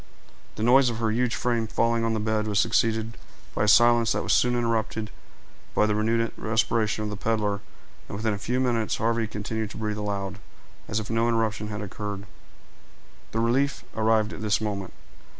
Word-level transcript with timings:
The 0.55 0.63
noise 0.63 0.89
of 0.89 0.97
her 0.97 1.11
huge 1.11 1.35
frame 1.35 1.67
falling 1.67 2.03
on 2.03 2.15
the 2.15 2.19
bed 2.19 2.47
was 2.47 2.59
succeeded 2.59 3.19
by 3.53 3.65
a 3.65 3.67
silence 3.67 4.13
that 4.13 4.23
was 4.23 4.33
soon 4.33 4.55
interrupted 4.55 5.11
by 5.75 5.85
the 5.85 5.93
renewed 5.93 6.31
respiration 6.37 7.03
of 7.03 7.11
the 7.11 7.15
peddler, 7.15 7.59
and 8.07 8.17
within 8.17 8.33
a 8.33 8.39
few 8.39 8.59
minutes 8.59 8.95
Harvey 8.95 9.27
continued 9.27 9.69
to 9.69 9.77
breathe 9.77 9.97
aloud, 9.97 10.39
as 10.87 10.99
if 10.99 11.11
no 11.11 11.27
interruption 11.29 11.67
had 11.67 11.83
occurred. 11.83 12.25
The 13.31 13.41
relief 13.41 13.83
arrived 13.95 14.33
at 14.33 14.41
this 14.41 14.59
moment. 14.59 14.93